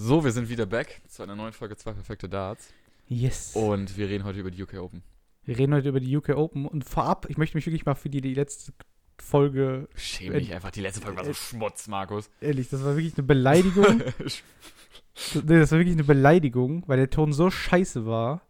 [0.00, 2.72] So, wir sind wieder back zu einer neuen Folge Zwei perfekte Darts.
[3.08, 3.56] Yes.
[3.56, 5.02] Und wir reden heute über die UK Open.
[5.42, 8.08] Wir reden heute über die UK Open und vorab, ich möchte mich wirklich mal für
[8.08, 8.72] die, die letzte
[9.20, 12.30] Folge, Schäm dich einfach, die letzte Folge war so äh, Schmutz, Markus.
[12.40, 13.98] ehrlich, das war wirklich eine Beleidigung.
[15.34, 18.42] nee, das war wirklich eine Beleidigung, weil der Ton so scheiße war,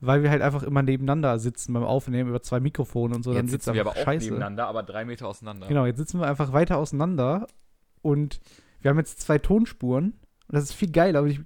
[0.00, 3.32] weil wir halt einfach immer nebeneinander sitzen beim Aufnehmen über zwei Mikrofone und so.
[3.32, 4.26] dann Jetzt sitzt sitzen wir aber auch scheiße.
[4.26, 5.68] nebeneinander, aber drei Meter auseinander.
[5.68, 7.46] Genau, jetzt sitzen wir einfach weiter auseinander
[8.02, 8.42] und
[8.82, 10.20] wir haben jetzt zwei Tonspuren
[10.50, 11.24] und das ist viel geiler.
[11.26, 11.40] Ich,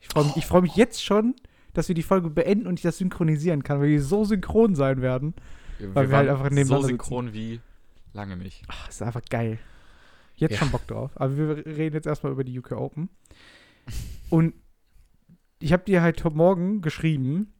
[0.00, 1.34] ich freue mich, ich freu mich jetzt schon,
[1.74, 5.02] dass wir die Folge beenden und ich das synchronisieren kann, weil wir so synchron sein
[5.02, 5.34] werden.
[5.78, 7.60] Wir, Weil wir halt einfach so nebeneinander synchron wie
[8.12, 8.62] lange nicht.
[8.68, 9.58] Ach, ist einfach geil.
[10.36, 10.58] Jetzt Ja.
[10.58, 11.10] schon Bock drauf.
[11.16, 13.08] Aber wir reden jetzt erstmal über die UK Open.
[14.30, 14.54] Und
[15.58, 17.52] ich habe dir halt heute Morgen geschrieben,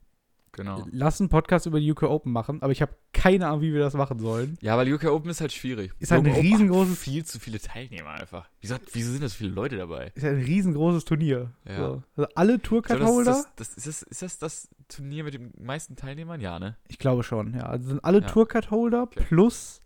[0.54, 0.86] Genau.
[0.92, 3.80] lass einen Podcast über die UK Open machen, aber ich habe keine Ahnung, wie wir
[3.80, 4.58] das machen sollen.
[4.60, 5.92] Ja, weil die UK Open ist halt schwierig.
[5.98, 8.46] Ist halt ein riesengroßes- Viel zu viele Teilnehmer einfach.
[8.60, 10.12] Wieso, wieso sind das so viele Leute dabei?
[10.14, 11.52] Ist ja ein riesengroßes Turnier.
[11.66, 11.76] Ja.
[11.76, 12.02] So.
[12.16, 15.52] Also alle So, das, Tourcard-Holder, das, das, ist, das, ist das das Turnier mit den
[15.58, 16.40] meisten Teilnehmern?
[16.42, 16.76] Ja, ne?
[16.86, 17.62] ich glaube schon, ja.
[17.64, 18.26] Also sind alle Ja.
[18.26, 19.24] Tourcard-Holder Okay.
[19.26, 19.80] plus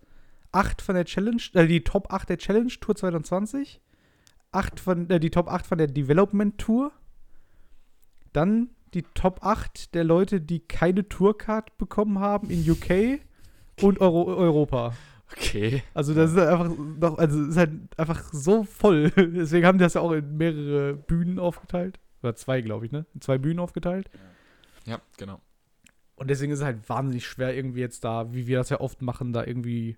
[0.50, 3.80] acht von der Challenge, äh, die Top 8 der Challenge Tour 2020,
[4.50, 6.90] acht von, äh, die Top 8 von der Development Tour,
[8.32, 13.20] dann die Top 8 der Leute, die keine Tourcard bekommen haben in UK
[13.82, 14.94] und Euro Europa.
[15.32, 15.82] Okay.
[15.92, 19.10] Also das ist halt einfach noch, also ist halt einfach so voll.
[19.16, 21.98] Deswegen haben die das ja auch in mehrere Bühnen aufgeteilt.
[22.22, 23.06] Oder zwei, glaube ich, ne?
[23.14, 24.08] In zwei Bühnen aufgeteilt.
[24.86, 25.40] Ja, genau.
[26.14, 29.02] Und deswegen ist es halt wahnsinnig schwer, irgendwie jetzt da, wie wir das ja oft
[29.02, 29.96] machen, da irgendwie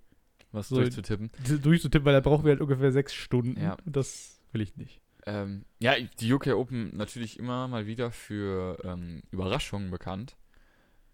[0.50, 1.30] Was So- durchzutippen.
[1.62, 3.60] durchzutippen, weil da brauchen wir halt ungefähr sechs Stunden.
[3.60, 3.76] Ja.
[3.84, 5.00] Und das will ich nicht.
[5.28, 10.36] Ähm, ja, die UK Open natürlich immer mal wieder für ähm, Überraschungen bekannt.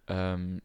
[0.06, 0.62] Ähm,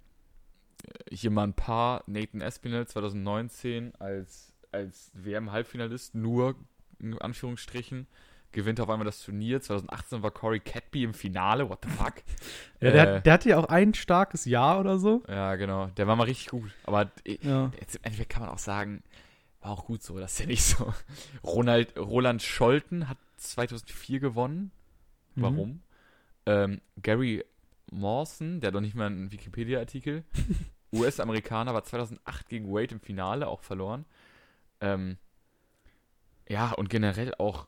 [1.10, 2.04] hier mal ein paar.
[2.06, 6.56] Nathan Espinel 2019 als, als WM-Halbfinalist, nur
[7.00, 8.08] in Anführungsstrichen.
[8.52, 9.62] Gewinnt auf einmal das Turnier.
[9.62, 11.70] 2018 war Corey Catby im Finale.
[11.70, 12.14] What the fuck?
[12.82, 15.24] Ja, der, Äh, hat, der hatte ja auch ein starkes Jahr oder so.
[15.28, 15.88] ja, genau.
[15.98, 16.72] Der war mal richtig gut.
[16.84, 17.72] Aber äh, Ja.
[17.80, 19.04] Jetzt im Endeffekt kann man auch sagen,
[19.62, 20.94] war auch gut so, das ist ja nicht so.
[21.44, 24.72] Ronald, Roland Scholten hat 2004 gewonnen.
[25.36, 25.42] Mhm.
[25.42, 25.82] Warum?
[26.46, 27.46] Ähm, Gary
[27.92, 30.24] Mawson, der hat doch nicht mal einen Wikipedia-Artikel.
[30.94, 34.06] US-Amerikaner war 2008 gegen Wade im Finale auch verloren.
[34.82, 35.18] Ähm,
[36.48, 37.68] ja, und generell auch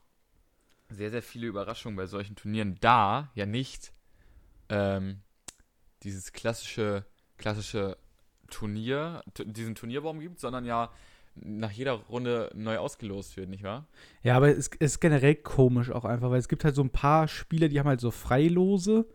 [0.90, 2.78] sehr, sehr viele Überraschungen bei solchen Turnieren.
[2.82, 3.94] Da ja nicht
[4.70, 5.22] ähm,
[6.04, 7.06] dieses klassische,
[7.38, 7.98] klassische
[8.50, 10.92] Turnier, diesen Turnierbaum gibt, sondern ja
[11.36, 13.88] nach jeder Runde neu ausgelost wird, nicht wahr?
[14.24, 17.28] Ja, aber es ist generell komisch auch einfach, weil es gibt halt so ein paar
[17.28, 19.06] Spiele, die haben halt so Freilose.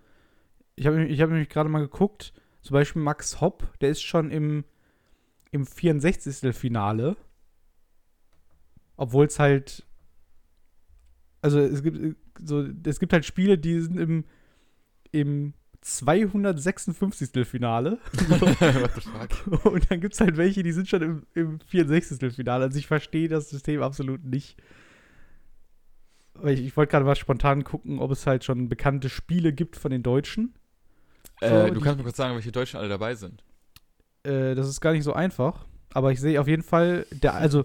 [0.74, 2.32] Ich habe ich hab nämlich gerade mal geguckt,
[2.62, 4.64] zum Beispiel Max Hopp, der ist schon im,
[5.50, 6.54] im 64.
[6.54, 7.16] Finale.
[8.96, 9.86] Obwohl es halt.
[11.42, 14.24] Also es gibt äh, so, es gibt halt Spiele, die sind im,
[15.12, 17.46] im 256.
[17.46, 17.98] Finale.
[18.12, 19.64] What the fuck?
[19.72, 22.32] Und dann gibt es halt welche, die sind schon im, im 64.
[22.34, 22.64] Finale.
[22.64, 24.56] Also ich verstehe das System absolut nicht.
[26.44, 29.90] Ich, ich wollte gerade mal spontan gucken, ob es halt schon bekannte Spiele gibt von
[29.90, 30.54] den Deutschen.
[31.40, 33.42] Äh, So, du die- kannst mir kurz sagen, welche Deutschen alle dabei sind.
[34.22, 35.64] Äh, das ist gar nicht so einfach.
[35.94, 37.64] Aber ich sehe auf jeden Fall, der, also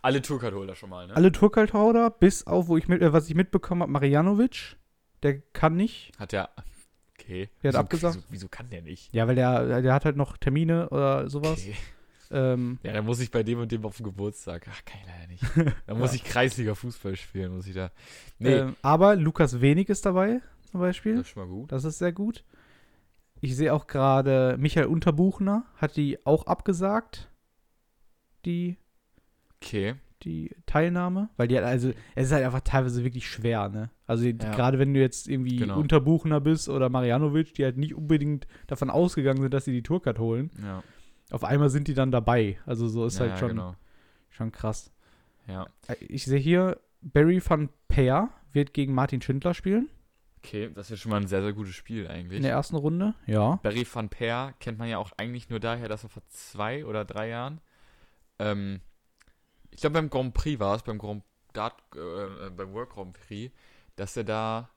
[0.00, 1.14] Alle Tourcard-Holder schon mal, ne?
[1.16, 4.76] alle Turkaltauder, bis auf, wo ich mit, äh, was ich mitbekommen habe, Marianovic,
[5.22, 6.12] der kann nicht.
[6.18, 6.48] Hat der.
[7.28, 7.48] Okay.
[7.62, 8.14] Der hat wieso, abgesagt.
[8.16, 9.12] Wieso, wieso kann der nicht?
[9.14, 11.60] Ja, weil der, der hat halt noch Termine oder sowas.
[11.60, 11.74] Okay.
[12.30, 14.66] Ähm, Ja, dann muss ich bei dem und dem auf den Geburtstag.
[14.70, 15.26] Ach, kann ich leider
[15.66, 15.74] nicht.
[15.86, 16.16] Dann muss Ja.
[16.16, 17.90] ich Kreisliga Fußball spielen, muss ich da.
[18.38, 20.40] Nee, ähm, aber Lukas Wenig ist dabei,
[20.70, 21.16] zum Beispiel.
[21.16, 21.70] das ist schon mal gut.
[21.72, 22.44] Das ist sehr gut.
[23.40, 27.28] Ich sehe auch gerade, Michael Unterbuchner hat die auch abgesagt,
[28.44, 28.76] die,
[29.62, 29.94] Okay.
[30.24, 31.28] Die Teilnahme.
[31.36, 33.90] Weil die hat, also, es ist halt einfach teilweise wirklich schwer, ne?
[34.06, 34.32] Also, Ja.
[34.32, 35.78] gerade wenn du jetzt irgendwie Genau.
[35.78, 40.18] Unterbuchner bist oder Marianovic, die halt nicht unbedingt davon ausgegangen sind, dass sie die Tourcard
[40.18, 40.82] holen, Ja.
[41.30, 42.58] auf einmal sind die dann dabei.
[42.66, 43.74] Also, so ist ja, halt schon, Genau.
[44.30, 44.92] schon krass.
[45.46, 45.66] Ja.
[45.86, 49.88] Äh, Ich sehe hier, Barry van Peer wird gegen Martin Schindler spielen
[50.44, 52.40] Okay, das ist schon mal ein sehr, sehr gutes Spiel in eigentlich.
[52.42, 53.14] der ersten Runde.
[53.26, 53.56] Ja.
[53.62, 57.04] Barry van Peer kennt man ja auch eigentlich nur daher, dass er vor zwei oder
[57.04, 57.60] drei Jahren,
[58.38, 58.80] ähm,
[59.78, 61.22] ich glaube beim Grand Prix war es, beim Grand
[61.52, 63.54] Dart, äh, äh, beim World Grand Prix,
[63.94, 64.70] dass er da,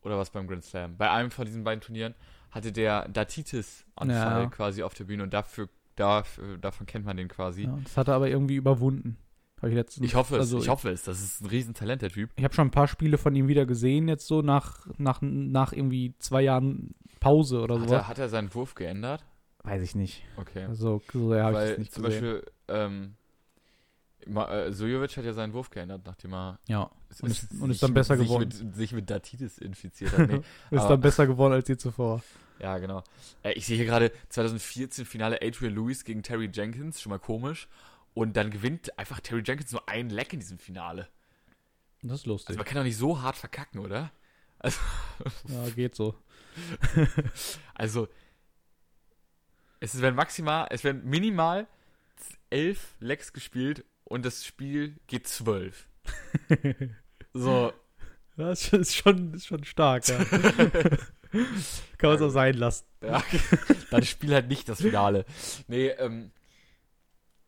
[0.00, 2.14] oder was beim Grand Slam, bei einem von diesen beiden Turnieren
[2.50, 4.48] hatte der Datitis-Anfall Ja.
[4.48, 7.64] quasi auf der Bühne und dafür, dafür, davon kennt man den quasi.
[7.64, 7.78] ja.
[7.84, 9.18] Das hat er aber irgendwie überwunden.
[9.62, 10.06] Ich letztens.
[10.06, 12.30] Ich hoffe es, also ich hoffe es, das ist ein Riesentalent, der Typ.
[12.36, 15.74] Ich habe schon ein paar Spiele von ihm wieder gesehen, jetzt so nach, nach, nach
[15.74, 18.06] irgendwie zwei Jahren Pause oder so.
[18.08, 19.22] hat er seinen Wurf geändert?
[19.64, 20.22] Weiß ich nicht.
[20.38, 20.64] Okay.
[20.64, 22.20] Also, so ja, habe ich Weil das nicht zum gesehen.
[22.22, 23.23] Beispiel, ähm, äh,
[24.26, 26.90] Sojovic hat ja seinen Wurf geändert, nachdem er Ja.
[27.20, 28.50] Und ist- und ist sich dann mit- besser sich geworden.
[28.62, 30.28] Mit, sich mit Datitis infiziert hat.
[30.30, 30.40] Nee.
[30.70, 32.22] Ist Aber- dann besser geworden als je zuvor.
[32.60, 33.02] Ja, genau.
[33.42, 37.68] Äh, ich sehe hier gerade 2014 Finale Adrian Lewis gegen Terry Jenkins, schon mal komisch.
[38.14, 41.08] Und dann gewinnt einfach Terry Jenkins nur einen Leck in diesem Finale.
[42.02, 42.50] Das ist lustig.
[42.50, 44.12] Also man kann doch nicht so hart verkacken, oder?
[44.60, 44.78] Also,
[45.48, 46.14] ja, geht so.
[47.74, 48.08] also
[49.80, 51.66] es werden maximal, es werden minimal
[52.50, 55.88] elf Lecks gespielt und das Spiel geht zwölf.
[57.36, 57.72] So,
[58.36, 60.24] Das ist schon, ist schon stark, ja.
[61.98, 62.86] Kann man es auch sein lassen.
[63.02, 63.24] Ja,
[63.90, 65.24] dann spiel halt nicht das Finale.
[65.66, 66.30] Nee, ähm,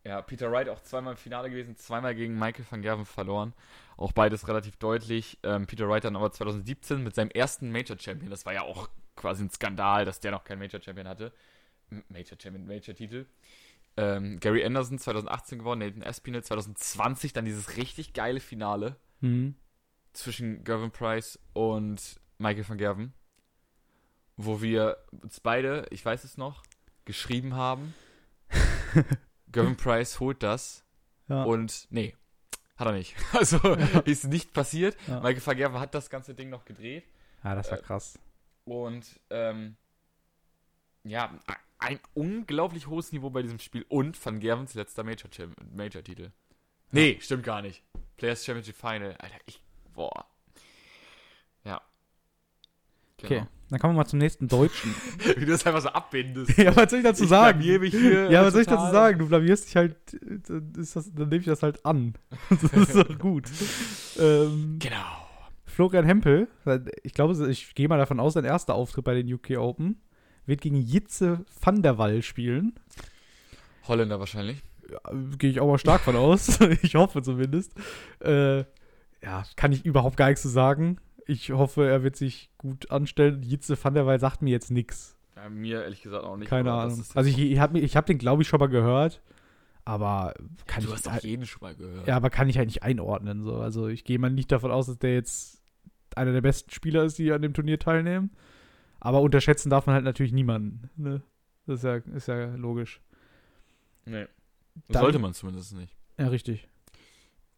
[0.04, 3.54] ja, Peter Wright auch zweimal im Finale gewesen, zweimal gegen Michael van Gerven verloren.
[3.96, 5.38] Auch beides relativ deutlich.
[5.42, 8.30] Ähm, Peter Wright dann aber 2017 mit seinem ersten Major Champion.
[8.30, 11.32] Das war ja auch quasi ein Skandal, dass der noch keinen Major Champion hatte.
[12.08, 13.26] Major Champion, Major Titel.
[13.98, 19.54] Ähm, Gary Anderson 2018 gewonnen, Nathan Espinel 2020 dann dieses richtig geile Finale Mhm.
[20.12, 23.14] zwischen Gervin Price und Michael van Gerven,
[24.36, 26.62] wo wir uns beide, ich weiß es noch,
[27.06, 27.94] geschrieben haben,
[29.52, 30.84] Gervin Price holt das
[31.28, 31.44] Ja.
[31.44, 32.14] und nee,
[32.76, 33.16] hat er nicht.
[33.32, 33.58] Also
[34.04, 34.96] ist nicht passiert.
[35.08, 35.20] Ja.
[35.20, 37.04] Michael van Gerven hat das ganze Ding noch gedreht
[37.44, 38.18] ja, das war äh, krass.
[38.64, 39.76] und ähm,
[41.04, 41.38] ja,
[41.86, 45.30] ein unglaublich hohes Niveau bei diesem Spiel und Van Gervens letzter Major-
[45.74, 46.30] Major-Titel.
[46.90, 47.82] Nee, stimmt gar nicht.
[48.16, 49.14] Players Championship Final.
[49.18, 49.60] Alter, ich,
[49.94, 50.24] boah.
[51.64, 51.80] Ja.
[53.18, 53.40] Genau.
[53.42, 54.94] Okay, dann kommen wir mal zum nächsten Deutschen.
[55.36, 56.56] Wie du das einfach so abbindest.
[56.58, 57.58] ja, was soll ich dazu Ich sagen?
[57.58, 59.18] blamier mich hier, ja, was soll ich dazu sagen?
[59.18, 62.14] Du blamierst dich halt, äh, dann, ist das, dann nehme ich das halt an.
[62.50, 63.50] das ist doch gut.
[64.18, 65.28] ähm, Genau.
[65.66, 66.48] Florian Hempel,
[67.02, 70.00] ich glaube, ich gehe mal davon aus, sein erster Auftritt bei den UK Open,
[70.46, 72.74] wird gegen Jitze van der Wall spielen.
[73.88, 74.62] Holländer wahrscheinlich.
[74.90, 74.98] Ja,
[75.38, 76.60] Gehe ich auch mal stark von aus.
[76.82, 77.72] ich hoffe zumindest.
[78.20, 78.58] Äh,
[79.22, 80.98] ja, kann ich überhaupt gar nichts zu sagen.
[81.26, 83.42] Ich hoffe, er wird sich gut anstellen.
[83.42, 85.16] Jitze van der Wall sagt mir jetzt nichts.
[85.34, 86.48] Ja, mir ehrlich gesagt auch nicht.
[86.48, 87.02] Keine Ahnung.
[87.14, 89.22] Also ich, auch- ich habe ich hab den, glaube ich, schon mal gehört.
[89.84, 90.34] Aber
[90.66, 92.08] kann du ich hast doch halt, jeden schon mal gehört.
[92.08, 93.42] ja, aber kann ich halt nicht einordnen.
[93.42, 93.56] So.
[93.56, 95.62] Also ich gehe mal nicht davon aus, dass der jetzt
[96.16, 98.30] einer der besten Spieler ist, die an dem Turnier teilnehmen.
[99.00, 100.90] Aber unterschätzen darf man halt natürlich niemanden.
[100.96, 101.22] Ne?
[101.66, 103.00] Das ist ja, ist ja logisch.
[104.04, 104.26] Nee.
[104.88, 105.94] Dann- Sollte man zumindest nicht.
[106.18, 106.68] Ja, richtig.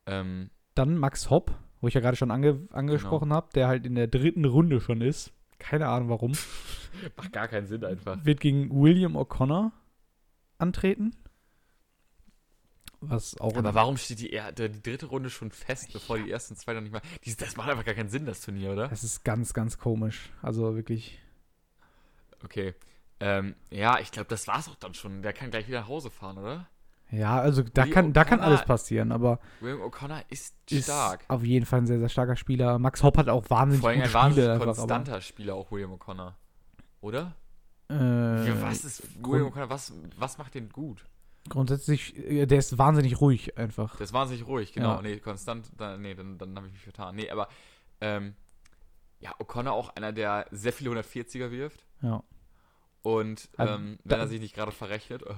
[0.06, 3.94] Ähm, Dann Max Hopp, wo ich ja gerade schon ange angesprochen habe, der halt in
[3.94, 5.32] der dritten Runde schon ist.
[5.58, 6.32] Keine Ahnung warum.
[7.16, 8.24] macht gar keinen Sinn einfach.
[8.24, 9.72] Wird gegen William O'Connor
[10.58, 11.14] antreten.
[13.00, 16.74] Was auch Aber warum steht die, die dritte Runde schon fest, bevor die ersten zwei
[16.74, 17.02] noch nicht mal.
[17.38, 18.88] Das macht einfach gar keinen Sinn, das Turnier, oder?
[18.88, 20.30] Das ist ganz, ganz komisch.
[20.42, 21.20] Also wirklich.
[22.44, 22.74] Okay.
[23.20, 25.22] Ähm, ja, ich glaube, das war's auch dann schon.
[25.22, 26.68] Der kann gleich wieder nach Hause fahren, oder?
[27.10, 31.24] Ja, also da William kann, da kann alles passieren, aber William O'Connor ist ist stark.
[31.28, 32.78] auf jeden Fall ein sehr, sehr starker Spieler.
[32.78, 34.64] Max Hopp hat auch wahnsinnig Vor allem gute ein wahnsinnig Spiele.
[34.64, 36.34] Konstanter Spieler, auch William O'Connor.
[37.00, 37.34] Oder?
[37.88, 39.70] aber, Ja, äh, was ist William O'Connor?
[39.70, 41.04] Was, was macht den gut?
[41.48, 43.96] grundsätzlich, äh, der ist wahnsinnig ruhig einfach.
[43.96, 44.96] Der ist wahnsinnig ruhig, genau.
[44.96, 45.02] Ja.
[45.02, 47.16] Nee, konstant, da, nee, dann, dann habe ich mich vertan.
[47.16, 47.48] Nee, aber
[48.02, 48.34] ähm,
[49.20, 51.86] ja, O'Connor auch einer, der sehr viele 140er wirft.
[52.02, 52.22] Ja.
[53.02, 55.34] Und Also, ähm, da- wenn er sich nicht gerade verrechnet, äh,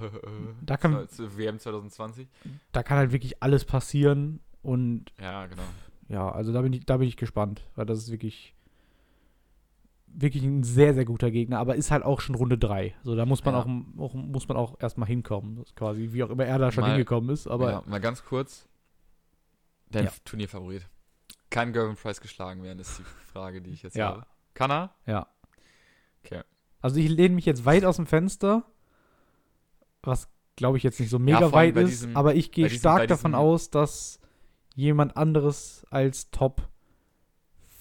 [0.61, 2.27] Da kann- zur WM 2020.
[2.71, 5.63] Da kann halt wirklich alles passieren und Ja, genau.
[6.09, 8.55] ja, also da bin ich, da bin ich gespannt, weil das ist wirklich,
[10.07, 12.93] wirklich ein sehr, sehr guter Gegner, aber ist halt auch schon Runde 3.
[13.03, 13.61] So, da muss man Ja.
[13.61, 16.91] auch, auch, muss man auch erstmal hinkommen, quasi, wie auch immer er da schon Mal-
[16.91, 18.67] hingekommen ist, aber ja, mal ganz kurz.
[19.89, 20.11] Dein Ja.
[20.25, 20.87] Turnierfavorit.
[21.49, 24.07] Kann Gervin Price geschlagen werden, ist die Frage, die ich jetzt Ja.
[24.09, 24.25] habe.
[24.53, 24.91] Kann er?
[25.05, 25.27] ja.
[26.25, 26.41] Okay.
[26.81, 28.63] Also ich lehne mich jetzt weit aus dem Fenster,
[30.03, 32.79] was glaube ich jetzt nicht so mega allem weit ist, diesem- aber ich gehe diesem-
[32.79, 34.19] stark bei davon diesem- aus, dass
[34.75, 36.67] jemand anderes als Top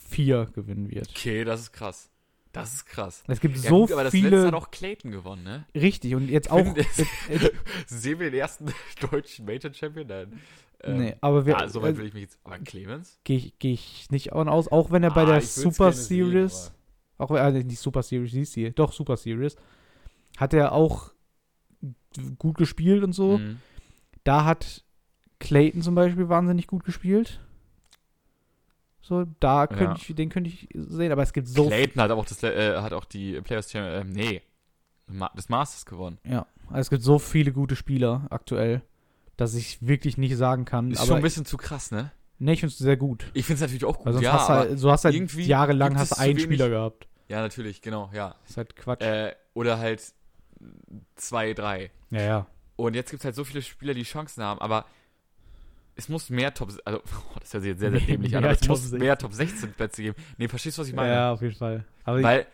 [0.09, 1.09] 4 gewinnen wird.
[1.11, 2.11] Okay, das ist krass.
[2.53, 3.23] Das ist krass.
[3.29, 4.47] Es gibt Ja, so gut, aber das letzte viele.
[4.49, 5.67] hat auch Clayton gewonnen, ne?
[5.75, 6.65] richtig, und jetzt auch.
[7.87, 8.67] Sehen wir den ersten
[9.11, 10.07] deutschen Major Champion?
[10.09, 10.41] Nein.
[10.83, 12.39] Ähm, nee, aber wir, ja, so weit äh, will ich mich jetzt.
[12.43, 13.21] Aber Clemens?
[13.23, 16.27] gehe ich, geh ich nicht aus, auch wenn er bei Ah, der Super gerne sehen,
[16.31, 16.73] Series,
[17.21, 19.57] auch äh, nicht Super Series, hieß die, doch Super Series,
[20.37, 21.13] hat er auch
[22.39, 23.39] gut gespielt und so.
[23.39, 23.59] Mhm.
[24.25, 24.85] Da hat
[25.39, 27.41] Clayton zum Beispiel wahnsinnig gut gespielt.
[29.01, 29.97] So, da könnte Ja.
[29.97, 32.93] ich, den könnte ich sehen, aber es gibt so Clayton hat auch, das, äh, hat
[32.93, 34.03] auch die Players Champion.
[34.03, 34.43] Ähm, nee.
[35.37, 36.19] Des Masters gewonnen.
[36.25, 38.83] ja, also es gibt so viele gute Spieler aktuell,
[39.37, 40.93] dass ich wirklich nicht sagen kann.
[40.93, 42.13] Ist aber schon ein bisschen zu krass, ne?
[42.39, 43.27] nee, ich finde es sehr gut.
[43.35, 44.13] Ich finde es natürlich auch gut.
[44.13, 47.07] Sonst ja, hast halt, so hast du halt irgendwie jahrelang hast einen Spieler gehabt.
[47.31, 48.35] Ja, natürlich, genau, ja.
[48.49, 49.03] Ist halt Quatsch.
[49.03, 50.03] Äh, oder halt
[51.15, 51.93] zwei, drei.
[52.11, 52.47] ja, ja.
[52.75, 54.85] Und jetzt gibt es halt so viele Spieler, die Chancen haben, aber
[55.95, 56.99] es muss mehr Top, also
[57.35, 58.99] oh, das hört sich jetzt sehr, sehr dämlich an, aber es Top muss 16.
[58.99, 60.17] mehr Top 16 Plätze geben.
[60.39, 61.13] Nee, verstehst du, was ich meine?
[61.13, 61.85] Ja, auf jeden Fall.
[62.03, 62.47] Aber ich, Weil ja.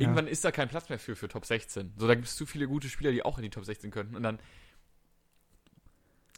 [0.00, 1.92] irgendwann ist da kein Platz mehr für, für Top 16.
[1.96, 4.16] So, da gibt es zu viele gute Spieler, die auch in die Top 16 könnten.
[4.16, 4.40] Und dann.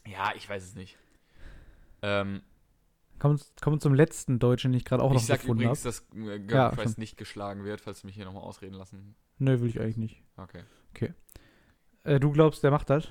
[0.07, 0.99] Ja, ich weiß es nicht.
[2.03, 2.43] Ähm,
[3.19, 5.95] kommen, kommen zum letzten Deutschen, den ich gerade auch noch ich sag gefunden übrigens, habe.
[5.95, 7.01] dass äh, Ja, Gerben Price schon.
[7.01, 9.15] nicht geschlagen wird, falls du mich hier nochmal ausreden lassen.
[9.39, 10.23] Nö, will ich eigentlich nicht.
[10.37, 10.63] Okay.
[12.05, 13.09] Äh, du glaubst, der macht das?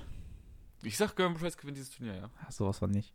[0.82, 2.30] Ich sag, Gerben Price gewinnt dieses Turnier, ja.
[2.44, 3.14] Ach, sowas von nicht.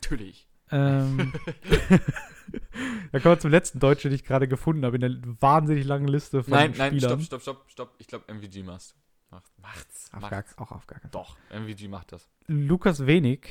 [0.00, 0.48] Natürlich.
[0.70, 1.32] Ähm,
[3.12, 6.08] da kommen wir zum letzten Deutschen, den ich gerade gefunden habe, in der wahnsinnig langen
[6.08, 7.20] Liste von Nein, nein, Spielern.
[7.20, 7.94] stopp, stopp, stopp, stopp.
[7.98, 8.94] Ich glaube, MVG macht's.
[9.30, 10.10] Macht, macht's.
[10.12, 10.56] Auf macht's.
[10.56, 11.22] gar, auch auf gar keinen Fall.
[11.22, 12.28] Doch, MVG macht das.
[12.46, 13.48] Lukas Wenig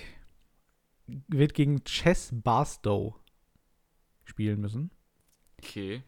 [1.28, 3.16] wird gegen Chess Barstow
[4.24, 4.92] spielen müssen.
[5.60, 6.04] Okay.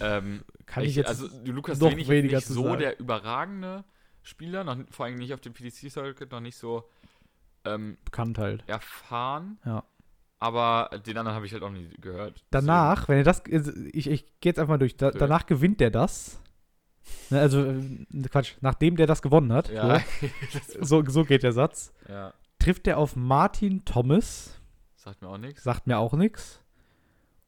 [0.00, 2.78] Ähm, Kann ich, ich, jetzt also Lukas noch Wenig ist weniger nicht so sagen.
[2.78, 3.84] der überragende
[4.22, 6.88] Spieler, noch, vor allem nicht auf dem PDC-Circuit, noch nicht so
[7.64, 8.64] ähm, bekannt halt.
[8.68, 9.58] erfahren.
[9.64, 9.84] Ja.
[10.38, 12.44] Aber den anderen habe ich halt auch nie gehört.
[12.50, 15.18] Danach, wenn er das, also ich, ich gehe jetzt einfach mal durch, da, Okay.
[15.18, 16.40] danach gewinnt er das.
[17.30, 17.82] Ne, also, äh,
[18.30, 20.00] Quatsch, nachdem der das gewonnen hat, ja,
[20.80, 22.34] so, so, so geht der Satz, ja,
[22.66, 24.60] trifft er auf Martin Thomas,
[24.96, 25.62] sagt mir auch nichts.
[25.62, 26.62] sagt mir auch nichts.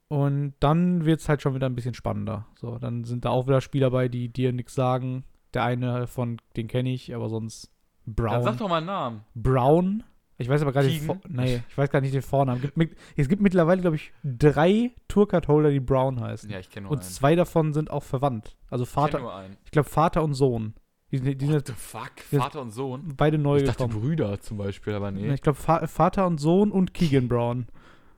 [0.09, 2.47] Und dann wird es halt schon wieder ein bisschen spannender.
[2.55, 5.25] So, dann sind da auch wieder Spieler bei, die dir nichts sagen.
[5.55, 7.71] Der eine von, den kenne ich, aber sonst
[8.07, 8.43] Dann Brown.
[8.45, 9.25] sag doch mal einen Namen.
[9.35, 10.05] Brown.
[10.41, 12.61] Ich weiß aber gar nicht, nee, ich weiß gar nicht den Vornamen.
[12.61, 16.49] Gibt mit- Es gibt mittlerweile, glaube ich, drei Tourcard-Holder, die Brown heißen.
[16.49, 17.09] Ja, ich kenne nur und einen.
[17.09, 18.57] zwei davon sind auch verwandt.
[18.71, 19.57] Also ich Vater, einen.
[19.65, 20.75] ich glaube Vater und Sohn.
[21.11, 22.13] Die, die What sind the fuck?
[22.31, 23.15] Vater und Sohn?
[23.17, 24.01] beide neu Ich dachte gekommen.
[24.03, 25.33] Brüder zum Beispiel, aber nee.
[25.33, 27.67] Ich glaube Va Vater und Sohn und Keegan Brown.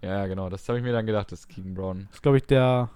[0.02, 0.48] Ja, ja, genau.
[0.50, 2.06] Das habe ich mir dann gedacht, das ist Keegan Brown.
[2.08, 2.90] Das ist, glaube ich, der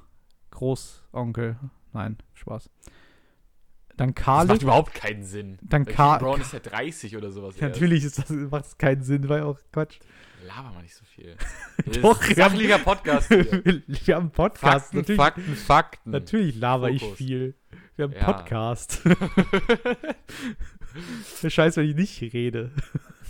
[0.50, 1.56] Großonkel.
[1.92, 2.70] Nein, Spaß.
[3.96, 4.48] Dann Das Kalik.
[4.48, 5.58] macht überhaupt keinen Sinn.
[5.62, 7.54] Dann Weil Ka- Keegan Brown ist ja 30 oder sowas.
[7.56, 7.62] erst.
[7.62, 9.98] Natürlich ist das, macht das keinen Sinn, war ja auch Quatsch.
[10.46, 11.36] Laber mal nicht so viel.
[12.02, 13.44] Doch, das sachlicher Podcast hier.
[13.86, 14.86] Wir haben einen Podcast.
[14.92, 16.10] Fakten, natürlich, Fakten, Fakten.
[16.10, 17.16] natürlich laber ich Fokus.
[17.18, 17.54] viel.
[17.96, 18.32] Wir haben einen Ja.
[18.32, 19.02] Podcast.
[21.42, 22.70] Der Scheiß, wenn ich nicht rede.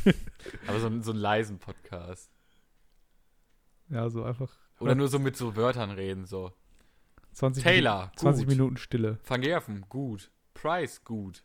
[0.67, 2.31] Aber so, ein- so einen leisen Podcast.
[3.91, 6.53] Ja, so einfach Oder nur so mit so Wörtern reden, so.
[7.33, 8.51] 20, Minuten, Taylor, 20 gut.
[8.57, 9.19] Minuten Stille.
[9.27, 10.31] Van Gerven, gut.
[10.55, 11.45] Price, gut.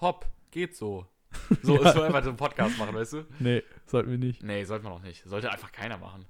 [0.00, 1.06] Hopp, geht so.
[1.62, 3.26] So ist so einfach so einen Podcast machen, weißt du?
[3.38, 4.42] Nee, sollten wir nicht.
[4.42, 5.22] Nee, sollte man auch nicht.
[5.24, 6.26] Sollte einfach keiner machen.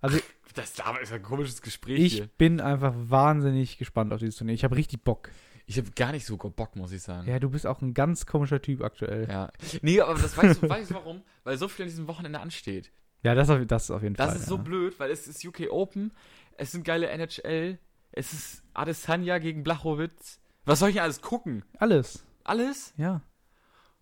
[0.00, 0.18] Also
[0.54, 2.26] Das da ist ein komisches Gespräch ich hier.
[2.38, 4.54] bin einfach wahnsinnig gespannt auf dieses Turnier.
[4.54, 5.30] Ich habe richtig Bock.
[5.66, 7.28] Ich habe gar nicht so Bock, muss ich sagen.
[7.28, 9.28] Ja, du bist auch ein ganz komischer Typ aktuell.
[9.28, 9.50] Ja.
[9.82, 11.22] Nee, aber das weißt du, weißt du warum?
[11.44, 12.90] Weil so viel an diesem Wochenende ansteht.
[13.22, 14.36] Ja, das, auf, das auf jeden Das Fall.
[14.36, 14.62] ist so ja.
[14.62, 16.12] blöd, weil es ist UK Open,
[16.56, 17.78] es sind geile NHL,
[18.12, 20.40] es ist Adesanya gegen Blachowitz.
[20.64, 21.64] Was soll ich denn alles gucken?
[21.78, 22.24] Alles.
[22.44, 22.94] Alles?
[22.96, 23.22] Ja.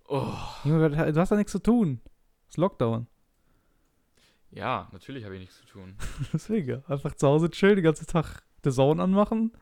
[0.07, 0.33] Oh.
[0.65, 2.01] Junge, du hast da nichts zu tun.
[2.47, 3.09] Das ist Lockdown.
[4.51, 5.97] Ja, natürlich habe ich nichts zu tun.
[6.33, 9.53] Deswegen, einfach zu Hause chillen, den ganzen Tag The Zone anmachen.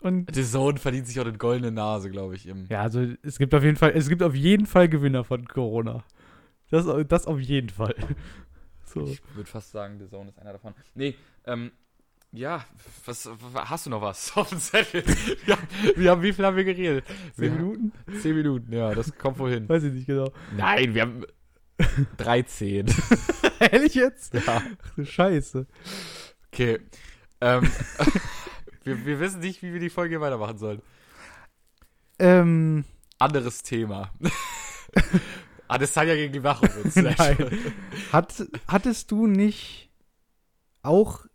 [0.00, 2.46] Und The Zone verdient sich auch eine goldene Nase, glaube ich.
[2.46, 5.46] Im ja, also es gibt auf jeden Fall, es gibt auf jeden Fall Gewinner von
[5.46, 6.04] Corona.
[6.70, 7.94] Das, das auf jeden Fall.
[8.88, 9.04] So.
[9.04, 10.72] Ich würde fast sagen, The Zone ist einer davon.
[10.94, 11.72] Nee, ähm,
[12.32, 12.64] ja,
[13.04, 15.04] was, hast du noch was auf dem Zettel?
[15.46, 15.58] ja,
[15.94, 17.04] wir haben, wie viel haben wir geredet?
[17.34, 17.92] Zehn Minuten?
[18.22, 19.68] Zehn Minuten, ja, das kommt wohin.
[19.68, 20.32] Weiß ich nicht genau.
[20.56, 21.24] Nein, wir haben
[22.18, 22.86] 13.
[23.60, 24.34] Ehrlich jetzt?
[24.34, 24.40] ja.
[24.46, 25.66] Ach du Scheiße.
[26.52, 26.80] Okay.
[27.40, 27.70] Ähm,
[28.84, 30.82] wir, wir wissen nicht, wie wir die Folge weitermachen sollen.
[32.18, 32.84] Ähm,
[33.18, 34.12] Anderes Thema.
[35.68, 36.32] Adesanya gegen
[36.96, 37.36] Nein.
[37.36, 37.74] schön.
[38.12, 39.90] hat, hattest du nicht
[40.82, 41.26] auch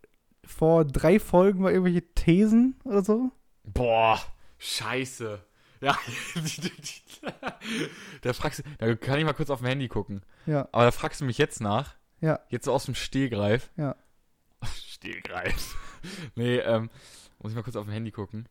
[0.46, 3.32] vor drei Folgen mal irgendwelche Thesen oder so?
[3.64, 4.20] Boah,
[4.58, 5.40] scheiße.
[5.84, 5.98] Ja,
[8.22, 10.22] da fragst du, da kann ich mal kurz auf dem Handy gucken.
[10.46, 11.96] Ja, Aber da fragst du mich jetzt nach.
[12.22, 12.40] Ja.
[12.50, 13.70] Jetzt so aus dem Stehgreif.
[13.78, 13.96] Ja.
[14.88, 15.76] Stehgreif.
[16.36, 16.90] nee, ähm,
[17.40, 18.48] muss ich mal kurz auf dem Handy gucken.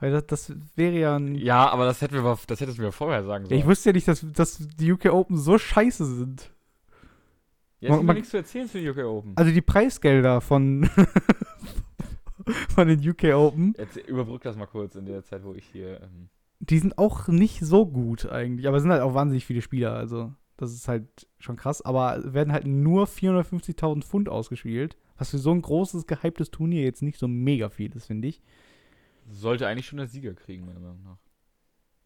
[0.00, 1.34] weil das, das wäre ja ein.
[1.36, 3.60] Ja, aber das hätten wir, das hättest du mir vorher sagen Ja, sollen.
[3.60, 6.50] ich wusste ja nicht, dass, dass die UK Open so scheiße sind.
[7.78, 9.32] Jetzt man- man- nichts zu erzählen für die UK Open.
[9.36, 10.90] Also die Preisgelder von,
[12.74, 16.00] von den UK Open, Jetzt überbrück das mal kurz in der Zeit, wo ich hier.
[16.02, 16.28] Ähm,
[16.60, 18.68] die sind auch nicht so gut eigentlich.
[18.68, 19.94] Aber es sind halt auch wahnsinnig viele Spieler.
[19.94, 21.82] Also das ist halt schon krass.
[21.82, 24.96] Aber werden halt nur 450.000 Pfund ausgespielt.
[25.16, 28.40] Was für so ein großes, gehyptes Turnier jetzt nicht so mega viel ist, finde ich.
[29.28, 31.18] sollte eigentlich schon der Sieger kriegen, meiner Meinung nach.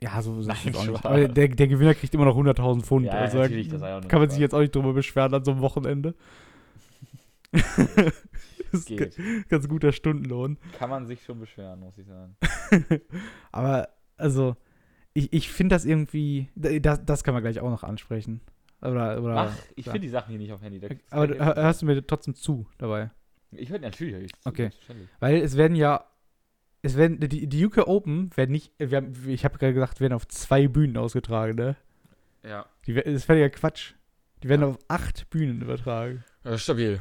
[0.00, 1.04] Ja, so ist es auch nicht.
[1.04, 3.06] Aber der, der Gewinner kriegt immer noch 100.000 Pfund.
[3.06, 4.32] Ja, also ja kann man Spaß.
[4.32, 6.14] sich jetzt auch nicht drüber beschweren an so einem Wochenende.
[7.52, 8.12] das
[8.72, 9.16] ist Geht.
[9.48, 10.58] ganz guter Stundenlohn.
[10.78, 12.36] Kann man sich schon beschweren, muss ich sagen.
[13.52, 14.56] Aber, also,
[15.12, 18.40] ich, ich finde das irgendwie, das, das kann man gleich auch noch ansprechen.
[18.82, 19.92] Oder, oder, Ach, ich ja.
[19.92, 20.80] finde die Sachen hier nicht auf Handy.
[21.10, 23.10] Aber du- hörst du mir trotzdem zu dabei?
[23.52, 24.24] ich höre natürlich.
[24.24, 24.70] ich Okay.
[25.20, 26.04] Weil es werden ja,
[26.82, 30.26] es werden, die, die UK Open werden nicht, haben, ich habe gerade gesagt, werden auf
[30.28, 31.76] zwei Bühnen ausgetragen, ne?
[32.42, 32.66] Ja.
[32.86, 33.94] Die, das wäre ja Quatsch.
[34.42, 36.24] Die werden auf acht Bühnen übertragen.
[36.44, 36.58] ja.
[36.58, 37.00] Stabil.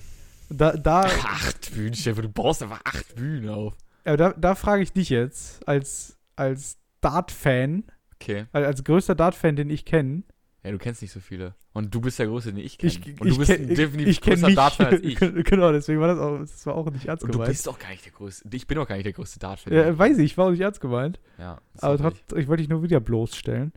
[0.50, 3.76] Da, da, Acht Bühnen, Stefan, du baust einfach acht Bühnen auf.
[4.06, 7.84] aber da, da frage ich dich jetzt, als, als Dart-Fan,
[8.16, 8.46] Okay.
[8.52, 10.24] als, als größter Dart-Fan, den ich kenne.
[10.64, 11.56] Ja, du kennst nicht so viele.
[11.74, 12.92] Und du bist der Größte, den ich kenne.
[12.94, 15.16] Ich, Und ich du bist kenn- definitiv ich kenn größer Dart-Fan als ich.
[15.20, 17.52] Genau, deswegen war das auch, das war auch nicht ernst Und du gemeint.
[17.52, 18.48] bist auch gar nicht der Größte.
[18.54, 19.74] Ich bin auch gar nicht der größte Dart-Fan.
[19.74, 21.20] Ja, weiß ich, war auch nicht ernst gemeint.
[21.38, 23.74] Ja, Aber trotzdem, ich wollte dich nur wieder bloßstellen.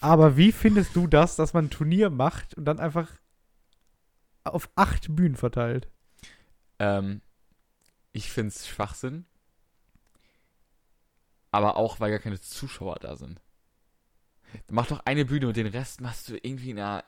[0.00, 3.10] Aber wie findest du das, dass man ein Turnier macht und dann einfach
[4.44, 5.88] auf acht Bühnen verteilt?
[6.78, 7.20] Ähm,
[8.12, 9.24] ich finde es Schwachsinn.
[11.50, 13.40] Aber auch, weil gar keine Zuschauer da sind.
[14.70, 17.04] Mach doch eine Bühne und den Rest machst du irgendwie in einer.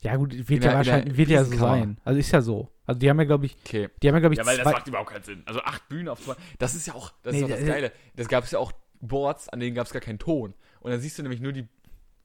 [0.00, 1.98] Ja, gut, wird ja wahrscheinlich, wird ja so sein.
[2.04, 2.70] Also ist ja so.
[2.84, 3.88] Also die haben ja, glaube ich, Okay.
[4.02, 5.42] die haben ja, glaube ich, Ja, weil das macht überhaupt keinen Sinn.
[5.46, 6.36] Also acht Bühnen auf zwei.
[6.58, 7.92] Das ist ja auch, das Nee, ist doch das äh, Geile.
[8.14, 10.54] Das gab es ja auch Boards, an denen gab es gar keinen Ton.
[10.80, 11.66] Und dann siehst du nämlich nur die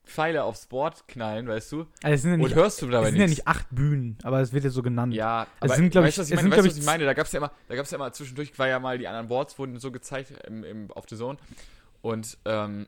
[0.03, 1.88] Pfeile aufs Board knallen, weißt du?
[2.03, 3.38] Also es sind ja Und nicht, hörst du es dabei sind ja nichts.
[3.39, 5.13] nicht acht Bühnen, aber es wird ja so genannt.
[5.13, 6.50] Ja, Es aber sind, glaub weißt ich- du, was ich es meine?
[6.55, 7.05] sind, Weißt was ich, meine?
[7.05, 9.08] Da gab es ja immer, da gab es ja immer zwischendurch, weil ja mal die
[9.08, 11.38] anderen Boards wurden so gezeigt im, im, auf The Zone.
[12.01, 12.88] Und ähm,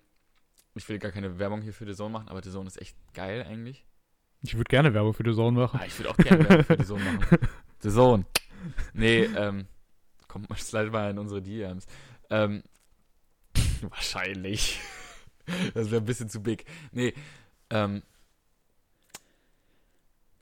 [0.76, 2.98] ich will gar keine Werbung hier für The Zone machen, aber The Zone ist echt
[3.14, 3.86] geil eigentlich.
[4.42, 5.80] Ich würde gerne Werbung für die Zone machen.
[5.82, 7.38] Ah, ich würde auch gerne Werbung für The Zone machen.
[7.80, 8.26] The Zone.
[8.94, 9.68] Nee, ähm,
[10.28, 11.86] kommt mal, slide mal in unsere DMs.
[12.30, 12.64] Ähm,
[13.82, 14.80] wahrscheinlich.
[15.74, 16.66] Das wäre ein bisschen zu big.
[16.92, 17.14] Nee,
[17.70, 18.02] ähm,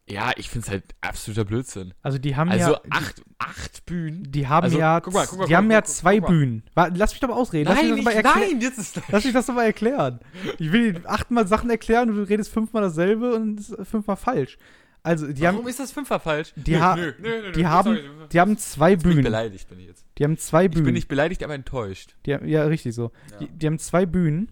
[0.10, 1.94] ja, ich finde es halt absoluter Blödsinn.
[2.02, 2.82] Also die haben Also ja.
[2.90, 4.30] acht, acht Bühnen.
[4.30, 6.20] Die haben Also, ja, guck mal, guck mal, die guck haben ja guck mal, zwei.
[6.20, 6.64] Bühnen.
[6.76, 7.70] Lass mich doch mal ausreden.
[7.70, 8.62] Lass mich das mal erklären.
[8.62, 10.20] jetzt ist Lass mich das doch mal erklären.
[10.60, 14.58] Ich will dir achtmal Sachen erklären und du redest fünfmal dasselbe und ist fünfmal falsch.
[15.04, 16.54] Also, die Warum haben, ist das Fünfer falsch?
[16.56, 16.96] Die ha-
[17.56, 17.98] die haben-
[18.32, 19.24] die haben zwei Ich bin Bühnen.
[19.24, 20.06] beleidigt, bin ich jetzt.
[20.18, 20.86] Die haben zwei Ich Bühnen.
[20.86, 22.16] bin nicht beleidigt, aber enttäuscht.
[22.28, 23.12] die ja, richtig so.
[23.32, 23.38] Ja.
[23.40, 24.52] Die, die haben zwei Bühnen,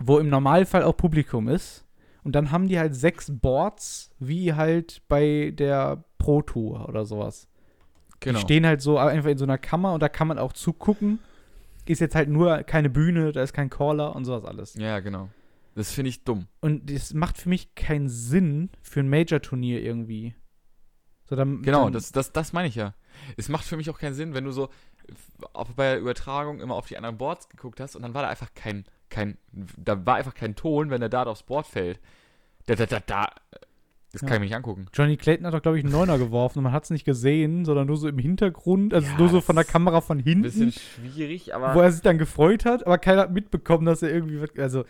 [0.00, 1.84] wo im Normalfall auch Publikum ist.
[2.24, 7.48] Und dann haben die halt sechs Boards, wie halt bei der Pro Tour oder sowas.
[8.20, 8.38] Genau.
[8.38, 11.20] Die stehen halt so einfach in so einer Kammer und da kann man auch zugucken.
[11.86, 14.74] Ist jetzt halt nur keine Bühne, da ist kein Caller und sowas alles.
[14.74, 15.30] Ja, genau.
[15.74, 16.48] Das finde ich dumm.
[16.60, 20.34] Und das macht für mich keinen Sinn für ein Major-Turnier irgendwie.
[21.24, 22.94] So, dann, Genau, dann, das, das, das meine ich ja.
[23.36, 24.70] Es macht für mich auch keinen Sinn, wenn du so
[25.52, 28.28] auch bei der Übertragung immer auf die anderen Boards geguckt hast und dann war da
[28.28, 32.00] einfach kein, kein, da war einfach kein Ton, wenn der Dart aufs Board fällt.
[32.66, 33.28] Da, da, da, da.
[34.12, 34.34] Das kann Ja.
[34.36, 34.86] ich mir nicht angucken.
[34.94, 37.64] Johnny Clayton hat doch, glaube ich, einen Neuner geworfen und man hat es nicht gesehen,
[37.66, 40.42] sondern nur so im Hintergrund, also Ja, nur so von der Kamera von Ein hinten,
[40.42, 41.74] bisschen schwierig, aber.
[41.74, 44.84] wo er sich dann gefreut hat, aber keiner hat mitbekommen, dass er irgendwie, also,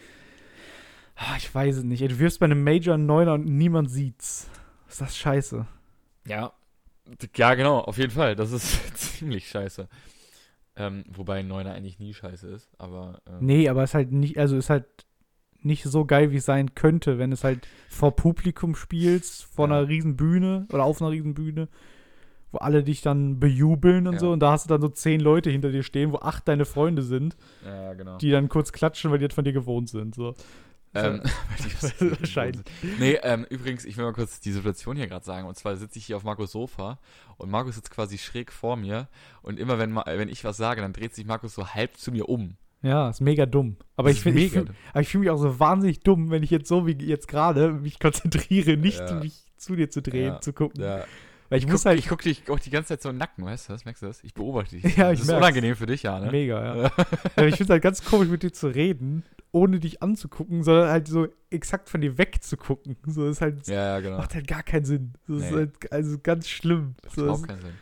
[1.16, 2.00] ah, ich weiß es nicht.
[2.02, 4.48] Ey, Du wirfst bei einem Major einen Neuner und niemand sieht's.
[4.88, 5.66] Ist das scheiße.
[6.28, 6.52] Ja.
[7.36, 8.36] Ja, genau, auf jeden Fall.
[8.36, 9.88] Das ist ziemlich scheiße.
[10.78, 13.20] Ähm, wobei ein Neuner eigentlich nie scheiße ist, aber.
[13.26, 14.84] ähm, Nee, aber ist halt nicht, also ist halt
[15.60, 19.78] nicht so geil, wie es sein könnte, wenn es halt vor Publikum spielst, vor Ja.
[19.78, 21.68] einer riesen Bühne oder auf einer riesen Bühne,
[22.52, 24.20] wo alle dich dann bejubeln und Ja.
[24.20, 26.64] so und da hast du dann so zehn Leute hinter dir stehen, wo acht deine
[26.64, 28.18] Freunde sind, Ja, genau.
[28.18, 30.14] die dann kurz klatschen, weil die jetzt von dir gewohnt sind.
[30.14, 30.34] So.
[30.94, 31.20] Ähm,
[32.00, 32.62] Wahrscheinlich.
[32.98, 35.46] Nee, ähm, übrigens, ich will mal kurz die Situation hier gerade sagen.
[35.46, 36.98] Und zwar sitze ich hier auf Markus Sofa
[37.36, 39.08] und Markus sitzt quasi schräg vor mir.
[39.42, 42.28] Und immer wenn, wenn ich was sage, dann dreht sich Markus so halb zu mir
[42.28, 42.56] um.
[42.82, 43.76] Ja, ist mega dumm.
[43.96, 46.42] Aber Das ich ist finde ich mega fühl, fühle mich auch so wahnsinnig dumm, wenn
[46.44, 49.14] ich jetzt so wie jetzt gerade mich konzentriere, nicht Ja.
[49.14, 50.40] mich zu dir zu drehen, Ja.
[50.40, 50.82] zu gucken.
[50.82, 51.04] Ja.
[51.48, 53.18] Weil ich, Ich, muss guck, halt ich guck dich auch die ganze Zeit so den
[53.18, 53.84] Nacken, weißt du das?
[53.84, 54.22] Merkst du das?
[54.22, 54.84] Ich beobachte dich.
[54.96, 55.42] Ja, ich Das ist merk's.
[55.44, 56.30] unangenehm für dich, ja, ne?
[56.30, 56.84] Mega, ja
[57.46, 61.08] ich finde es halt ganz komisch, mit dir zu reden, ohne dich anzugucken, sondern halt
[61.08, 62.96] so exakt von dir wegzugucken.
[63.06, 64.18] So ist halt, Ja, ja, genau.
[64.18, 65.12] macht halt gar keinen Sinn.
[65.26, 65.56] Das ist Nee.
[65.56, 66.94] halt also ganz schlimm.
[67.04, 67.72] Macht So, überhaupt das, keinen Sinn.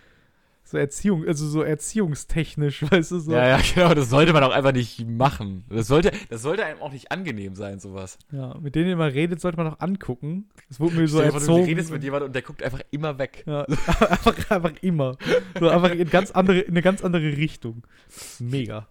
[0.62, 3.32] so Erziehung, also so erziehungstechnisch, weißt du, so.
[3.32, 3.94] Ja, ja, genau.
[3.94, 5.64] Das sollte man auch einfach nicht machen.
[5.68, 8.18] Das sollte, das sollte einem auch nicht angenehm sein, sowas.
[8.30, 10.48] Ja, mit denen ihr mal redet, sollte man auch angucken.
[10.68, 11.62] Das wurde mir so Stell erzogen.
[11.64, 13.42] Du redest mit jemandem und der guckt einfach immer weg.
[13.46, 15.16] ja, einfach, einfach immer.
[15.58, 17.82] So einfach in, ganz andere, in eine ganz andere Richtung.
[18.38, 18.86] Mega.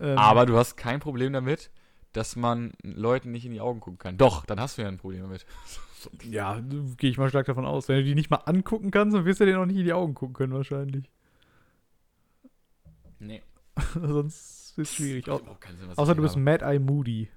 [0.00, 1.70] Ähm, Aber du hast kein Problem damit,
[2.12, 4.16] dass man Leuten nicht in die Augen gucken kann.
[4.18, 5.46] Doch, dann hast du ja ein Problem damit.
[6.22, 6.60] Ja,
[6.96, 7.88] gehe ich mal stark davon aus.
[7.88, 9.92] Wenn du die nicht mal angucken kannst, dann wirst du denen auch nicht in die
[9.92, 11.10] Augen gucken können, wahrscheinlich.
[13.18, 13.42] Nee.
[13.94, 15.28] Sonst ist es schwierig.
[15.28, 17.28] Au Sinn, außer du bist Mad Eye Moody.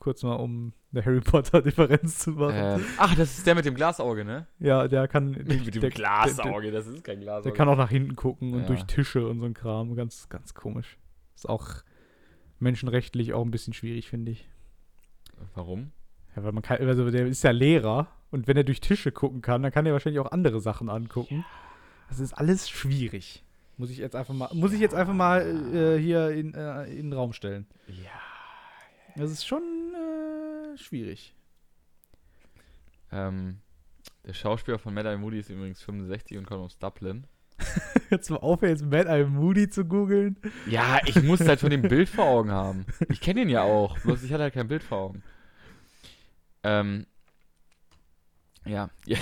[0.00, 2.54] Kurz mal, um eine Harry Potter-Differenz zu machen.
[2.56, 4.46] Ähm, ach, das ist der mit dem Glasauge, ne?
[4.58, 5.30] Ja, der kann.
[5.32, 7.44] mit dem der, Der, Glasauge, das ist kein Glasauge.
[7.44, 8.66] der kann auch nach hinten gucken und Ja.
[8.66, 9.94] durch Tische und so ein Kram.
[9.94, 10.98] Ganz, ganz komisch.
[11.34, 11.68] Ist auch
[12.60, 14.48] menschenrechtlich auch ein bisschen schwierig, finde ich.
[15.54, 15.92] Warum?
[16.36, 19.42] Ja, weil man kann, also der ist ja Lehrer und wenn er durch Tische gucken
[19.42, 21.44] kann, dann kann er wahrscheinlich auch andere Sachen angucken.
[22.08, 23.44] Das ist alles schwierig.
[23.76, 25.42] Muss ich jetzt einfach mal, muss ich jetzt einfach mal
[25.74, 27.66] äh, hier in, äh, in den Raum stellen.
[27.86, 28.10] Ja.
[29.14, 29.62] Das ist schon
[29.94, 31.34] äh, schwierig.
[33.12, 33.58] Ähm,
[34.24, 37.26] der Schauspieler von Mad Eye Moody ist übrigens 65 und kommt aus Dublin.
[38.10, 40.36] Jetzt mal aufhören, jetzt Mad Eye Moody zu googeln.
[40.66, 42.86] Ja, ich muss halt von dem Bild vor Augen haben.
[43.10, 45.22] Ich kenne ihn ja auch, bloß ich hatte halt kein Bild vor Augen.
[46.62, 47.06] Ähm,
[48.64, 49.18] ja, ja.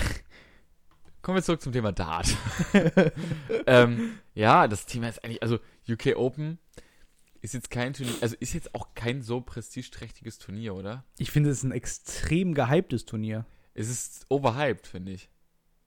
[1.21, 2.33] Kommen wir zurück zum Thema Dart.
[3.65, 6.57] ähm, ja, das Thema ist eigentlich, also UK Open
[7.41, 11.03] ist jetzt kein Turnier, also ist jetzt auch kein so prestigeträchtiges Turnier, oder?
[11.17, 13.45] Ich finde, es ist ein extrem gehyptes Turnier.
[13.73, 15.29] Es ist overhyped, finde ich.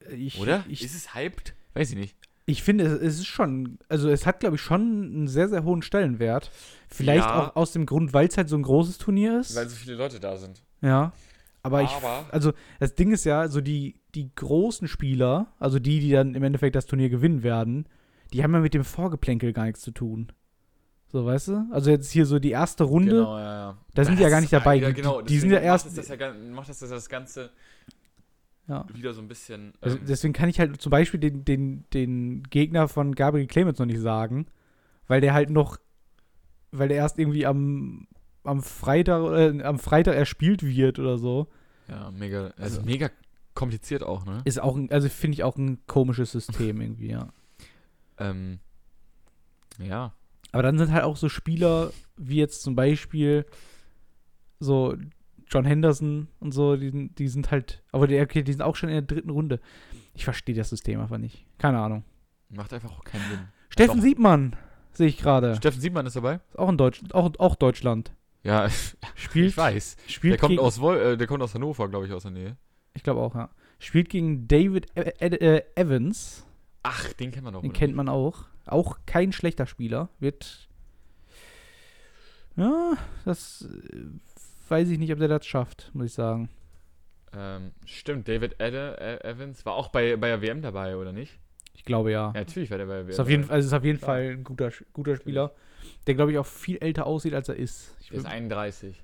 [0.08, 0.64] Ich, Oder?
[0.68, 1.54] Ich, ist es hyped?
[1.74, 2.16] Weiß ich nicht.
[2.50, 5.82] Ich finde, es ist schon, also es hat, glaube ich, schon einen sehr, sehr hohen
[5.82, 6.50] Stellenwert.
[6.88, 7.48] Vielleicht Ja.
[7.50, 9.54] auch aus dem Grund, weil es halt so ein großes Turnier ist.
[9.56, 10.62] Weil so viele Leute da sind.
[10.80, 11.12] ja.
[11.62, 16.00] Aber ich, Aber- also das Ding ist ja, so die, die großen Spieler, also die,
[16.00, 17.86] die dann im Endeffekt das Turnier gewinnen werden,
[18.32, 20.32] die haben ja mit dem Vorgeplänkel gar nichts zu tun.
[21.12, 21.66] So, weißt du?
[21.70, 23.78] Also jetzt hier so die erste Runde, Genau, ja, ja.
[23.92, 24.76] da sind die ja gar nicht dabei.
[24.76, 25.20] Ja, genau.
[25.20, 25.84] die, die sind ja erst.
[25.94, 27.50] Macht das, ja, macht das, das Ganze
[28.70, 28.86] ja.
[28.92, 29.72] wieder so ein bisschen.
[29.80, 33.78] Also ähm, deswegen kann ich halt zum Beispiel den, den, den Gegner von Gabriel Clemens
[33.78, 34.46] noch nicht sagen,
[35.06, 35.76] weil der halt noch,
[36.70, 38.06] weil der erst irgendwie am,
[38.44, 41.48] am Freitag äh, am Freitag erspielt wird oder so.
[41.88, 42.46] ja, mega.
[42.56, 43.10] Also, Also- mega
[43.54, 44.40] kompliziert auch, ne?
[44.44, 47.28] Ist auch, ein, also finde ich auch ein komisches System irgendwie, ja.
[48.18, 48.60] Ähm,
[49.78, 50.14] ja.
[50.52, 53.44] Aber dann sind halt auch so Spieler wie jetzt zum Beispiel
[54.60, 54.96] so
[55.50, 58.76] John Henderson und so, die, sind- die sind halt, aber die, okay, die sind auch
[58.76, 59.60] schon in der dritten Runde.
[60.14, 61.44] Ich verstehe das System einfach nicht.
[61.58, 62.04] Keine Ahnung.
[62.48, 63.40] Macht einfach auch keinen Sinn.
[63.68, 64.02] Steffen Doch.
[64.04, 64.56] Siebmann
[64.92, 65.54] sehe ich gerade.
[65.56, 66.40] Steffen Siebmann ist dabei?
[66.50, 68.12] Ist auch in Deutsch, auch, auch Deutschland.
[68.42, 68.68] Ja,
[69.14, 69.96] Spielt, ich weiß.
[70.08, 72.32] spielt Der kommt, gegen, aus Wol äh, der kommt aus Hannover, glaube ich, aus der
[72.32, 72.56] Nähe.
[72.94, 73.50] ich glaube auch, ja.
[73.78, 76.44] Spielt gegen David e Ed äh, Evans.
[76.82, 77.60] Ach, den kennt man doch.
[77.62, 77.96] Den kennt nicht?
[77.96, 78.44] man auch.
[78.66, 80.08] Auch kein schlechter Spieler.
[80.18, 80.68] Wird.
[82.56, 84.06] Ja, das äh,
[84.70, 86.48] weiß ich nicht, ob der das schafft, muss ich sagen.
[87.32, 91.38] Ähm, stimmt, David Ede, äh, Evans war auch bei, bei der WM dabei, oder nicht?
[91.74, 92.32] Ich glaube ja.
[92.34, 93.10] Ja, natürlich war der bei der WM.
[93.10, 94.08] ist auf jeden, also ist auf jeden Klar.
[94.16, 95.54] Fall ein guter, guter Spieler,
[96.06, 97.96] der glaube ich auch viel älter aussieht, als er ist.
[98.00, 99.02] Ich, Der ist 31.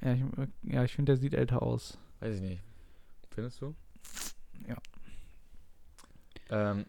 [0.00, 0.22] ja, ich,
[0.62, 1.98] ja, ich finde, der sieht älter aus.
[2.20, 2.62] Weiß ich nicht.
[3.30, 3.74] Findest du?
[4.66, 4.76] Ja.
[6.48, 6.86] Ähm,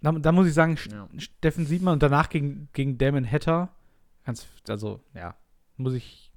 [0.00, 1.08] Da, da muss ich sagen, ja.
[1.18, 3.68] Steffen Siebmann und danach gegen, gegen Damon Hatter.
[4.24, 5.34] Ganz, also, ja,
[5.76, 6.27] muss ich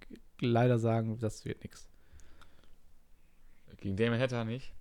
[0.42, 1.88] leider sagen, das wird nichts.
[3.78, 4.74] Gegen Damon Hatter nicht.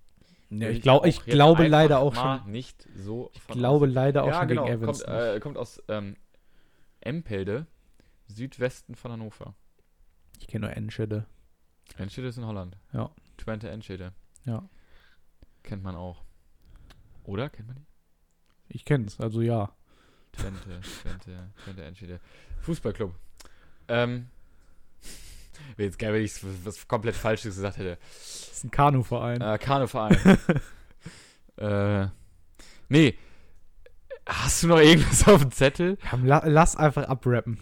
[0.50, 2.50] Will ich, glaub, ich glaube leider auch schon.
[2.50, 3.92] nicht so Ich glaube aus.
[3.94, 4.64] leider auch ja, schon genau.
[4.64, 5.04] gegen Evans.
[5.04, 6.16] kommt, äh, kommt aus ähm,
[7.00, 7.66] Empelde,
[8.26, 9.54] Südwesten von Hannover.
[10.40, 11.26] ich kenne nur Enschede.
[11.96, 12.76] Enschede ist in Holland.
[12.92, 13.10] Ja.
[13.36, 14.12] Twente Enschede.
[14.44, 14.68] Ja.
[15.62, 16.24] Kennt man auch.
[17.24, 17.48] Oder?
[17.48, 17.86] Kennt man die?
[18.68, 19.72] Ich kenne es, also ja.
[20.32, 22.20] Twente, Twente, Twente Enschede.
[22.60, 23.14] Fußballclub.
[23.88, 24.28] Ähm.
[25.76, 26.32] Wäre jetzt geil, wenn ich
[26.64, 27.98] was, komplett Falsches gesagt hätte.
[28.00, 29.40] Das ist ein Kanuverein.
[29.40, 30.16] Äh, Kanuverein.
[31.56, 32.06] äh.
[32.88, 33.16] Nee.
[34.26, 35.98] Hast du noch irgendwas auf dem Zettel?
[36.08, 37.58] Komm, la lass einfach abrappen.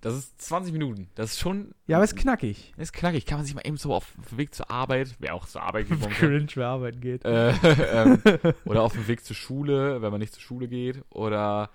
[0.00, 1.10] Das ist 20 Minuten.
[1.14, 1.74] Das ist schon.
[1.86, 2.72] Ja, aber ist knackig.
[2.78, 3.26] ist knackig.
[3.26, 5.88] Kann man sich mal eben so auf dem Weg zur Arbeit, wer auch zur Arbeit
[5.88, 7.24] geht, Cringe, wer arbeiten geht.
[7.24, 7.50] äh,
[7.92, 8.22] ähm,
[8.64, 11.70] oder auf dem Weg zur Schule, wenn man nicht zur Schule geht, oder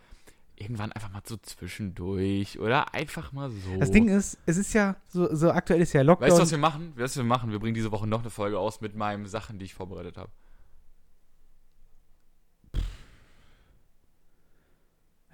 [0.58, 3.78] irgendwann einfach mal so zwischendurch, oder einfach mal so.
[3.80, 6.28] Das Ding ist, es ist ja, so, so aktuell ist ja Lockdown.
[6.30, 6.90] weißt du, was wir machen?
[6.96, 7.52] Weißt du, was wir machen?
[7.52, 10.32] Wir bringen diese Woche noch eine Folge aus mit meinen Sachen, die ich vorbereitet habe.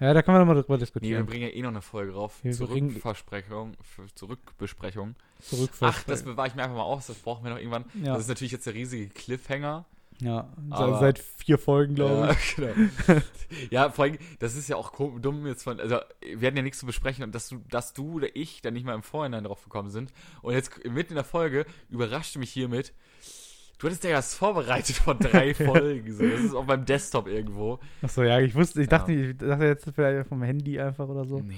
[0.00, 1.26] ja, da können wir nochmal drüber Nee, wir diskutieren.
[1.26, 2.42] bringen ja eh noch eine Folge drauf.
[2.42, 2.56] Wir F-
[4.16, 5.14] Zurückbesprechung.
[5.38, 7.84] Zurück Ach, das bewahre ich mir einfach mal aus, das brauchen wir noch irgendwann.
[8.02, 9.84] ja, Das ist natürlich jetzt der riesige Cliffhanger.
[10.22, 10.48] Ja.
[10.70, 12.56] aber- seit vier Folgen, glaube ich.
[12.58, 12.72] Ja,
[13.06, 13.20] genau.
[13.70, 15.98] ja, vor allem, das ist ja auch dumm jetzt von, also
[16.36, 18.84] wir hatten ja nichts zu besprechen und dass du, dass du oder ich dann nicht
[18.86, 20.12] mal im Vorhinein drauf gekommen sind.
[20.42, 22.92] Und jetzt mitten in der Folge überraschte mich hiermit,
[23.78, 26.12] du hattest ja was vorbereitet von drei Folgen.
[26.12, 26.26] So.
[26.28, 27.80] Das ist auch beim Desktop irgendwo.
[28.00, 28.98] Achso, ja, ich wusste, ich Ja.
[28.98, 31.40] dachte, ich dachte jetzt vielleicht vom Handy einfach oder so.
[31.40, 31.54] Nee,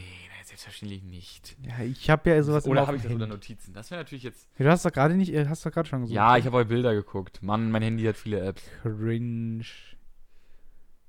[0.63, 1.57] selbstverständlich nicht.
[1.63, 3.35] Ja, ich habe ja sowas Oder habe ich das unter Handy.
[3.37, 3.75] Notizen?
[3.75, 4.49] Das wäre natürlich jetzt.
[4.59, 6.15] Ja, Du hast doch gerade nicht, äh, hast doch gerade schon gesagt.
[6.15, 7.43] Ja, ich habe euch Bilder geguckt.
[7.43, 8.63] Mann, mein Handy hat viele Apps.
[8.83, 9.65] Cringe.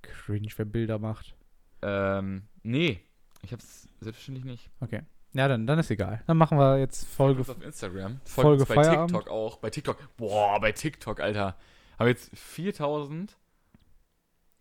[0.02, 1.36] Cringe, wer Bilder macht.
[1.82, 3.00] Ähm, nee,
[3.42, 4.70] ich hab's selbstverständlich nicht.
[4.80, 5.02] Okay.
[5.34, 6.24] Ja, dann, dann ist egal.
[6.28, 7.44] Dann machen wir jetzt Folge.
[7.44, 8.20] Folgt auf Instagram.
[8.24, 9.12] Folgt Folge uns bei Feierabend.
[9.12, 9.58] TikTok auch.
[9.58, 10.18] Bei TikTok.
[10.18, 11.58] Boah, bei TikTok, Alter.
[12.00, 13.36] Haben wir jetzt 4000.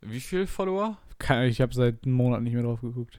[0.01, 0.99] Wie viel Follower?
[1.18, 3.16] Keine, ich habe seit einem Monat nicht mehr drauf geguckt.